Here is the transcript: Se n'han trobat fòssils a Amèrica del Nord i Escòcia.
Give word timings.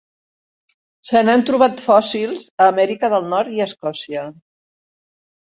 Se 1.09 1.21
n'han 1.27 1.43
trobat 1.49 1.83
fòssils 1.89 2.47
a 2.65 2.71
Amèrica 2.71 3.13
del 3.15 3.29
Nord 3.35 3.55
i 3.59 3.63
Escòcia. 3.69 4.25